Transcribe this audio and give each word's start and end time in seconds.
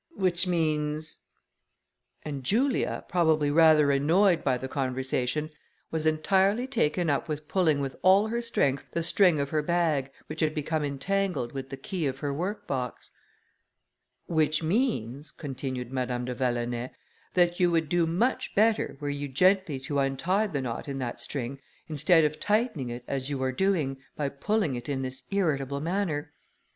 which 0.15 0.47
means...." 0.47 1.19
And 2.23 2.43
Julia, 2.43 3.05
probably 3.07 3.51
rather 3.51 3.91
annoyed 3.91 4.43
by 4.43 4.57
the 4.57 4.67
conversation, 4.67 5.51
was 5.91 6.07
entirely 6.07 6.65
taken 6.65 7.07
up 7.07 7.27
with 7.27 7.47
pulling 7.47 7.81
with 7.81 7.95
all 8.01 8.29
her 8.29 8.41
strength 8.41 8.87
the 8.93 9.03
string 9.03 9.39
of 9.39 9.49
her 9.51 9.61
bag, 9.61 10.09
which 10.25 10.39
had 10.39 10.55
become 10.55 10.83
entangled 10.83 11.51
with 11.51 11.69
the 11.69 11.77
key 11.77 12.07
of 12.07 12.17
her 12.17 12.33
work 12.33 12.65
box. 12.65 13.11
"Which 14.25 14.63
means," 14.63 15.29
continued 15.29 15.91
Madame 15.93 16.25
de 16.25 16.33
Vallonay, 16.33 16.89
"that 17.35 17.59
you 17.59 17.69
would 17.69 17.87
do 17.87 18.07
much 18.07 18.55
better, 18.55 18.97
were 18.99 19.07
you 19.07 19.27
gently 19.27 19.79
to 19.81 19.99
untie 19.99 20.47
the 20.47 20.61
knot 20.63 20.87
in 20.87 20.97
that 20.97 21.21
string, 21.21 21.59
instead 21.87 22.25
of 22.25 22.39
tightening 22.39 22.89
it 22.89 23.03
as 23.07 23.29
you 23.29 23.43
are 23.43 23.51
doing, 23.51 23.97
by 24.15 24.29
pulling 24.29 24.73
it 24.73 24.89
in 24.89 25.03
this 25.03 25.25
irritable 25.29 25.79
manner. 25.79 26.31